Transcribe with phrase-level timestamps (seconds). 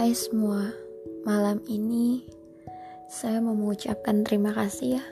[0.00, 0.72] Hai semua,
[1.28, 2.24] malam ini
[3.04, 5.04] saya mau mengucapkan terima kasih ya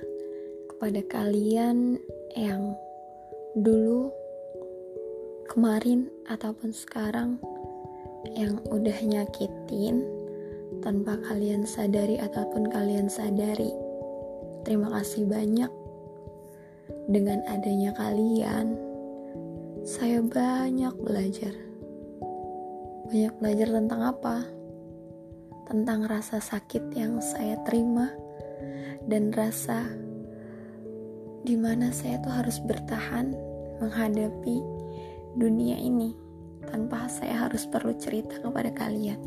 [0.65, 2.01] kepada kalian
[2.33, 2.73] yang
[3.53, 4.09] dulu,
[5.45, 7.37] kemarin, ataupun sekarang
[8.33, 10.09] yang udah nyakitin
[10.81, 13.69] tanpa kalian sadari ataupun kalian sadari.
[14.65, 15.69] Terima kasih banyak.
[17.13, 18.73] Dengan adanya kalian,
[19.85, 21.53] saya banyak belajar.
[23.13, 24.57] Banyak belajar tentang apa?
[25.69, 28.09] Tentang rasa sakit yang saya terima
[29.05, 29.85] dan rasa
[31.45, 33.37] di mana saya tuh harus bertahan
[33.77, 34.65] menghadapi
[35.37, 36.17] dunia ini
[36.65, 39.21] tanpa saya harus perlu cerita kepada kalian.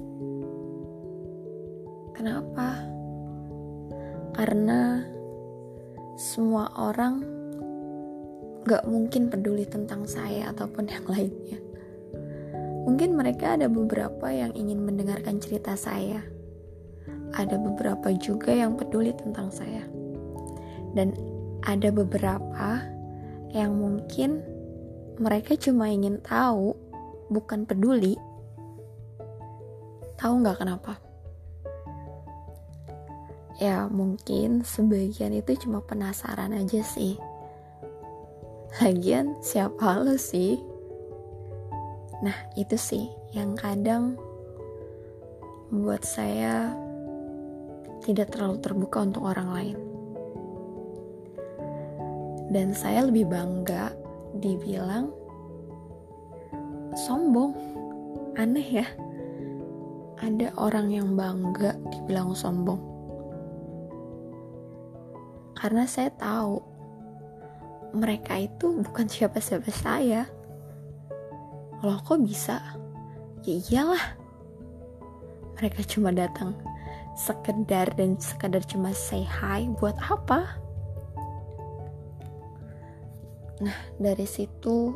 [2.18, 2.90] Kenapa?
[4.34, 5.06] Karena
[6.18, 7.22] semua orang
[8.66, 11.71] gak mungkin peduli tentang saya ataupun yang lainnya.
[12.92, 16.20] Mungkin mereka ada beberapa yang ingin mendengarkan cerita saya.
[17.32, 19.88] Ada beberapa juga yang peduli tentang saya.
[20.92, 21.16] Dan
[21.64, 22.84] ada beberapa
[23.56, 24.44] yang mungkin
[25.24, 26.76] mereka cuma ingin tahu,
[27.32, 28.20] bukan peduli.
[30.20, 31.00] Tahu nggak kenapa?
[33.56, 37.16] Ya mungkin sebagian itu cuma penasaran aja sih
[38.80, 40.71] Lagian siapa lo sih?
[42.22, 44.14] Nah itu sih yang kadang
[45.74, 46.70] membuat saya
[48.02, 49.78] tidak terlalu terbuka untuk orang lain.
[52.52, 53.96] Dan saya lebih bangga
[54.38, 55.10] dibilang
[56.98, 57.56] sombong.
[58.36, 58.88] Aneh ya.
[60.22, 62.82] Ada orang yang bangga dibilang sombong.
[65.56, 66.58] Karena saya tahu
[67.96, 70.28] mereka itu bukan siapa-siapa saya.
[71.82, 72.62] Loh kok bisa?
[73.42, 74.06] Ya iyalah.
[75.58, 76.54] Mereka cuma datang
[77.18, 80.62] sekedar dan sekedar cuma say hi buat apa?
[83.62, 84.94] Nah, dari situ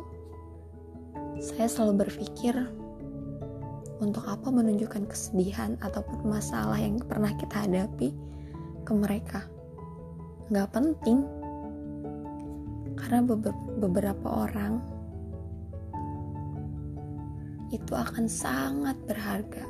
[1.37, 2.53] saya selalu berpikir
[4.01, 8.13] untuk apa menunjukkan kesedihan ataupun masalah yang pernah kita hadapi
[8.85, 9.45] ke mereka.
[10.49, 11.25] Gak penting
[12.97, 13.21] karena
[13.81, 14.94] beberapa orang
[17.75, 19.67] itu akan sangat berharga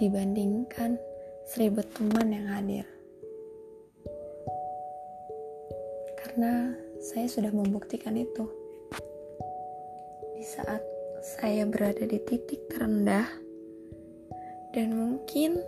[0.00, 0.96] dibandingkan
[1.44, 2.88] seribu teman yang hadir.
[6.16, 6.72] Karena
[7.04, 8.48] saya sudah membuktikan itu.
[10.40, 10.80] Di saat
[11.20, 13.28] saya berada di titik terendah
[14.72, 15.60] dan mungkin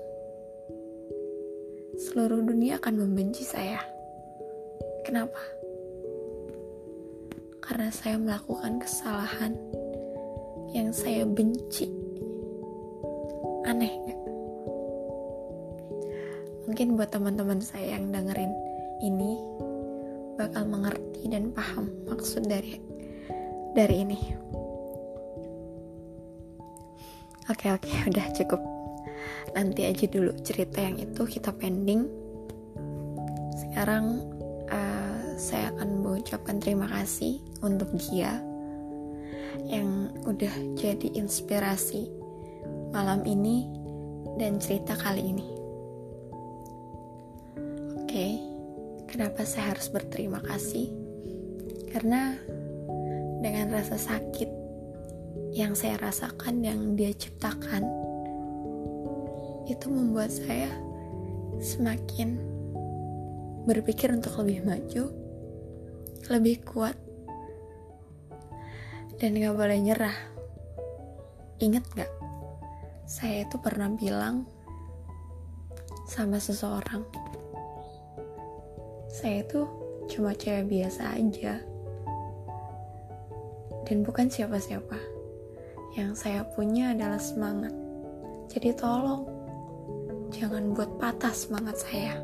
[2.01, 3.85] seluruh dunia akan membenci saya.
[5.05, 5.45] Kenapa?
[7.61, 9.82] Karena saya melakukan kesalahan
[10.73, 11.89] yang saya benci.
[13.69, 14.21] Aneh gak?
[16.69, 18.53] Mungkin buat teman-teman saya yang dengerin
[19.05, 19.39] ini
[20.41, 22.81] bakal mengerti dan paham maksud dari
[23.77, 24.21] dari ini.
[27.53, 28.61] Oke oke udah cukup.
[29.53, 32.09] Nanti aja dulu cerita yang itu kita pending.
[33.53, 34.33] Sekarang
[35.43, 38.39] saya akan mengucapkan terima kasih untuk dia
[39.67, 42.11] yang udah jadi inspirasi
[42.91, 43.69] malam ini
[44.37, 45.49] dan cerita kali ini.
[48.03, 48.27] Oke,
[49.09, 50.93] kenapa saya harus berterima kasih?
[51.93, 52.37] Karena
[53.43, 54.49] dengan rasa sakit
[55.53, 57.85] yang saya rasakan yang dia ciptakan
[59.69, 60.69] itu membuat saya
[61.61, 62.41] semakin
[63.69, 65.05] berpikir untuk lebih maju
[66.33, 66.97] lebih kuat
[69.23, 70.19] dan gak boleh nyerah.
[71.63, 72.11] Inget gak?
[73.07, 74.43] Saya itu pernah bilang
[76.11, 77.07] sama seseorang
[79.13, 79.63] saya itu
[80.11, 81.61] cuma cewek biasa aja.
[83.87, 84.99] Dan bukan siapa-siapa.
[85.95, 87.71] Yang saya punya adalah semangat.
[88.51, 89.29] Jadi tolong
[90.33, 92.19] jangan buat patah semangat saya.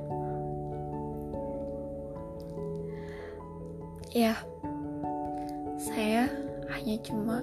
[4.11, 4.35] Ya
[6.79, 7.43] hanya cuma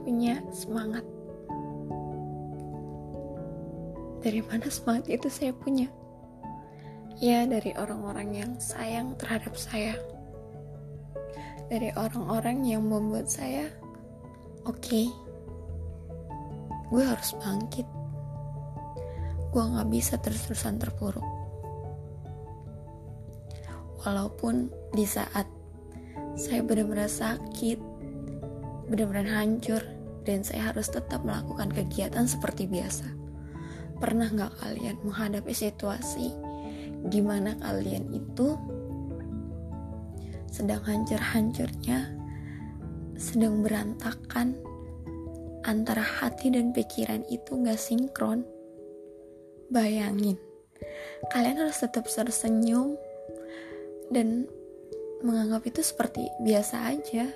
[0.00, 1.04] punya semangat.
[4.24, 5.92] Dari mana semangat itu saya punya?
[7.20, 9.94] Ya dari orang-orang yang sayang terhadap saya.
[11.68, 13.68] Dari orang-orang yang membuat saya
[14.64, 15.06] oke okay,
[16.88, 17.88] gue harus bangkit.
[19.52, 21.24] Gue gak bisa terus-terusan terpuruk.
[24.00, 25.44] Walaupun di saat
[26.34, 27.91] saya benar-benar sakit,
[28.90, 29.82] benar-benar hancur,
[30.22, 33.06] dan saya harus tetap melakukan kegiatan seperti biasa.
[33.98, 36.34] Pernah nggak kalian menghadapi situasi
[37.06, 38.54] di mana kalian itu
[40.50, 42.12] sedang hancur-hancurnya,
[43.18, 44.54] sedang berantakan,
[45.62, 48.44] antara hati dan pikiran itu nggak sinkron?
[49.72, 50.36] Bayangin,
[51.32, 53.00] kalian harus tetap tersenyum
[54.12, 54.44] dan
[55.24, 57.30] menganggap itu seperti biasa aja.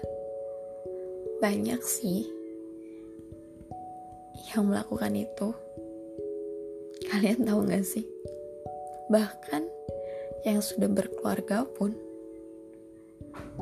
[1.37, 2.25] Banyak sih
[4.56, 5.53] yang melakukan itu.
[7.12, 8.09] Kalian tahu gak sih?
[9.12, 9.62] Bahkan
[10.49, 11.93] yang sudah berkeluarga pun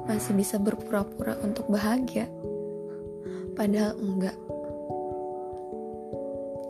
[0.06, 2.30] masih bisa berpura-pura untuk bahagia.
[3.58, 4.38] Padahal enggak.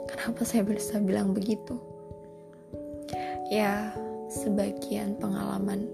[0.09, 1.77] Kenapa saya bisa bilang begitu?
[3.53, 3.93] Ya,
[4.33, 5.85] sebagian pengalaman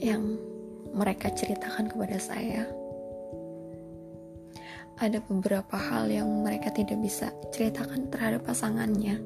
[0.00, 0.40] yang
[0.96, 2.83] mereka ceritakan kepada saya
[4.94, 9.18] ada beberapa hal yang mereka tidak bisa ceritakan terhadap pasangannya.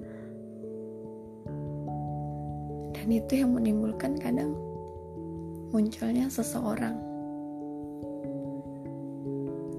[2.96, 4.56] Dan itu yang menimbulkan kadang
[5.68, 6.96] munculnya seseorang.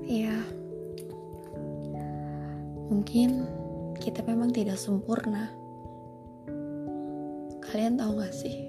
[0.06, 0.38] Ya
[2.90, 3.46] mungkin
[3.98, 5.50] kita memang tidak sempurna.
[7.66, 8.66] Kalian tahu gak sih?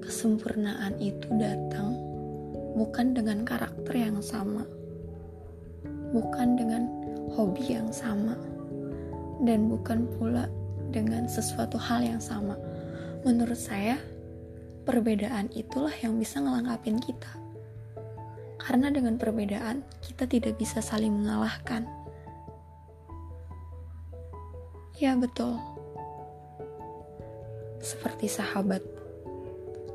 [0.00, 1.96] Kesempurnaan itu datang
[2.76, 4.64] bukan dengan karakter yang sama
[6.10, 6.90] bukan dengan
[7.34, 8.34] hobi yang sama
[9.46, 10.50] dan bukan pula
[10.90, 12.58] dengan sesuatu hal yang sama
[13.22, 14.00] menurut saya
[14.84, 17.30] perbedaan itulah yang bisa ngelengkapin kita.
[18.60, 21.88] Karena dengan perbedaan, kita tidak bisa saling mengalahkan.
[25.00, 25.56] Ya, betul.
[27.80, 28.84] Seperti sahabat.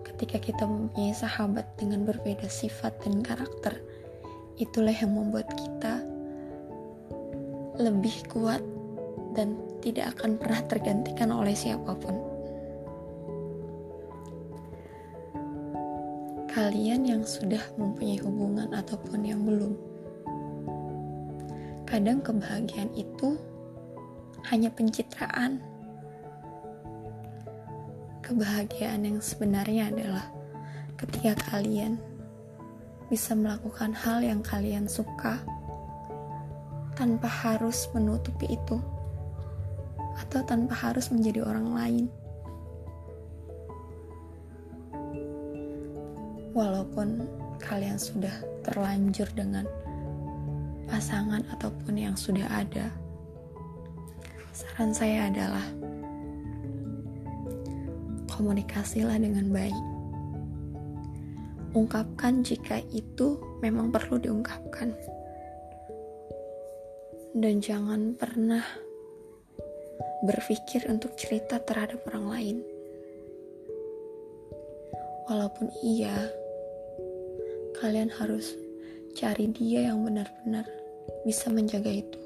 [0.02, 3.78] Ketika kita mempunyai sahabat dengan berbeda sifat dan karakter,
[4.58, 5.95] itulah yang membuat kita
[7.80, 8.64] lebih kuat
[9.36, 12.36] dan tidak akan pernah tergantikan oleh siapa pun.
[16.56, 19.76] kalian yang sudah mempunyai hubungan ataupun yang belum.
[21.84, 23.36] Kadang kebahagiaan itu
[24.48, 25.60] hanya pencitraan.
[28.24, 30.32] Kebahagiaan yang sebenarnya adalah
[30.96, 32.00] ketika kalian
[33.12, 35.44] bisa melakukan hal yang kalian suka
[36.96, 38.80] tanpa harus menutupi itu
[40.16, 42.06] atau tanpa harus menjadi orang lain.
[46.56, 47.28] walaupun
[47.60, 48.32] kalian sudah
[48.64, 49.68] terlanjur dengan
[50.88, 52.88] pasangan ataupun yang sudah ada,
[54.56, 55.68] saran saya adalah
[58.32, 59.84] komunikasilah dengan baik.
[61.76, 64.96] Ungkapkan jika itu memang perlu diungkapkan.
[67.36, 68.64] Dan jangan pernah
[70.24, 72.58] berpikir untuk cerita terhadap orang lain.
[75.28, 76.16] Walaupun iya,
[77.84, 78.56] kalian harus
[79.20, 80.64] cari dia yang benar-benar
[81.28, 82.22] bisa menjaga itu.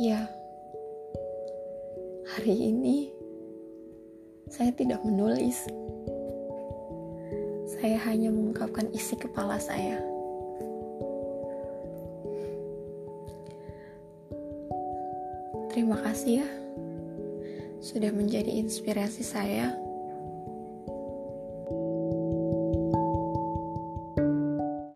[0.00, 0.24] Ya,
[2.32, 3.12] hari ini
[4.48, 5.68] saya tidak menulis.
[7.76, 10.17] Saya hanya mengungkapkan isi kepala saya.
[15.78, 16.48] Terima kasih ya,
[17.78, 19.78] sudah menjadi inspirasi saya